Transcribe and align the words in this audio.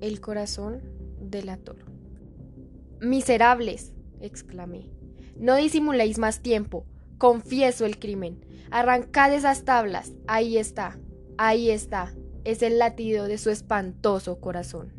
El 0.00 0.20
corazón 0.20 0.80
delator. 1.20 1.84
Miserables, 3.00 3.92
exclamé. 4.20 4.90
No 5.36 5.56
disimuléis 5.56 6.18
más 6.18 6.40
tiempo. 6.40 6.86
Confieso 7.18 7.84
el 7.84 7.98
crimen. 7.98 8.44
Arrancad 8.70 9.32
esas 9.32 9.64
tablas. 9.64 10.12
Ahí 10.26 10.56
está. 10.58 10.98
Ahí 11.36 11.70
está. 11.70 12.14
Es 12.44 12.62
el 12.62 12.78
latido 12.78 13.26
de 13.26 13.38
su 13.38 13.50
espantoso 13.50 14.40
corazón. 14.40 14.92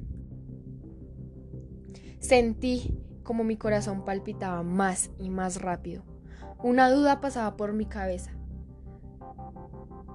Sentí 2.20 2.97
como 3.23 3.43
mi 3.43 3.57
corazón 3.57 4.04
palpitaba 4.05 4.63
más 4.63 5.11
y 5.20 5.29
más 5.29 5.61
rápido. 5.61 6.04
Una 6.61 6.89
duda 6.89 7.21
pasaba 7.21 7.55
por 7.55 7.73
mi 7.73 7.86
cabeza. 7.86 8.31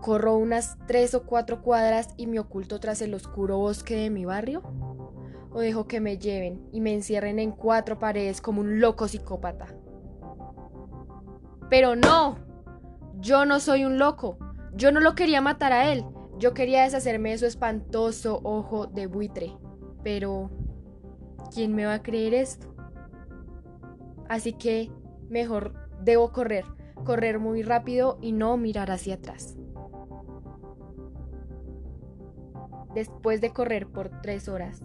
¿Corro 0.04 0.36
unas 0.36 0.76
tres 0.86 1.14
o 1.14 1.22
cuatro 1.22 1.62
cuadras 1.62 2.12
y 2.18 2.26
me 2.26 2.38
oculto 2.38 2.78
tras 2.78 3.00
el 3.00 3.14
oscuro 3.14 3.56
bosque 3.56 3.96
de 3.96 4.10
mi 4.10 4.26
barrio? 4.26 4.62
¿O 5.50 5.60
dejo 5.60 5.86
que 5.86 5.98
me 5.98 6.18
lleven 6.18 6.68
y 6.72 6.82
me 6.82 6.92
encierren 6.92 7.38
en 7.38 7.52
cuatro 7.52 7.98
paredes 7.98 8.42
como 8.42 8.60
un 8.60 8.80
loco 8.80 9.08
psicópata? 9.08 9.68
Pero 11.70 11.96
no, 11.96 12.36
yo 13.18 13.46
no 13.46 13.60
soy 13.60 13.86
un 13.86 13.96
loco. 13.96 14.36
Yo 14.74 14.92
no 14.92 15.00
lo 15.00 15.14
quería 15.14 15.40
matar 15.40 15.72
a 15.72 15.90
él. 15.90 16.04
Yo 16.38 16.52
quería 16.52 16.82
deshacerme 16.82 17.30
de 17.30 17.38
su 17.38 17.46
espantoso 17.46 18.40
ojo 18.44 18.86
de 18.86 19.06
buitre. 19.06 19.56
Pero, 20.02 20.50
¿quién 21.50 21.74
me 21.74 21.86
va 21.86 21.94
a 21.94 22.02
creer 22.02 22.34
esto? 22.34 22.74
Así 24.28 24.52
que, 24.52 24.92
mejor 25.30 25.72
debo 26.02 26.30
correr, 26.30 26.66
correr 27.06 27.38
muy 27.38 27.62
rápido 27.62 28.18
y 28.20 28.32
no 28.32 28.58
mirar 28.58 28.90
hacia 28.90 29.14
atrás. 29.14 29.56
Después 32.94 33.40
de 33.40 33.50
correr 33.50 33.88
por 33.88 34.08
tres 34.22 34.48
horas, 34.48 34.80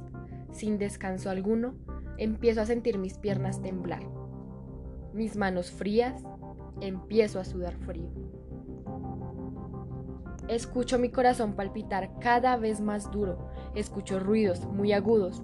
sin 0.51 0.79
descanso 0.79 1.29
alguno, 1.29 1.75
empiezo 2.17 2.61
a 2.61 2.65
sentir 2.65 2.97
mis 2.97 3.19
piernas 3.19 3.61
temblar, 3.61 4.01
mis 5.13 5.35
manos 5.35 5.69
frías, 5.69 6.23
empiezo 6.81 7.39
a 7.39 7.45
sudar 7.45 7.75
frío. 7.75 8.09
Escucho 10.47 10.97
mi 10.97 11.11
corazón 11.11 11.53
palpitar 11.53 12.17
cada 12.19 12.57
vez 12.57 12.81
más 12.81 13.11
duro, 13.11 13.51
escucho 13.75 14.19
ruidos 14.19 14.65
muy 14.65 14.91
agudos. 14.91 15.43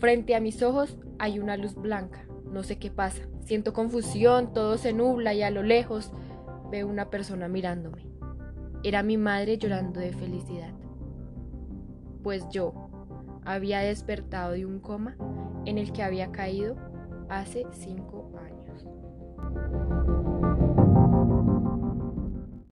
Frente 0.00 0.34
a 0.34 0.40
mis 0.40 0.64
ojos 0.64 0.98
hay 1.20 1.38
una 1.38 1.56
luz 1.56 1.76
blanca, 1.76 2.26
no 2.50 2.64
sé 2.64 2.76
qué 2.76 2.90
pasa, 2.90 3.22
siento 3.44 3.72
confusión, 3.72 4.52
todo 4.52 4.78
se 4.78 4.92
nubla 4.92 5.32
y 5.32 5.42
a 5.42 5.50
lo 5.50 5.62
lejos 5.62 6.12
veo 6.72 6.88
una 6.88 7.08
persona 7.08 7.46
mirándome. 7.46 8.04
Era 8.82 9.04
mi 9.04 9.16
madre 9.16 9.58
llorando 9.58 10.00
de 10.00 10.12
felicidad 10.12 10.74
pues 12.22 12.48
yo 12.50 12.72
había 13.44 13.80
despertado 13.80 14.52
de 14.52 14.66
un 14.66 14.80
coma 14.80 15.16
en 15.64 15.78
el 15.78 15.92
que 15.92 16.02
había 16.02 16.30
caído 16.30 16.76
hace 17.28 17.66
cinco 17.72 18.32
años. 18.38 18.86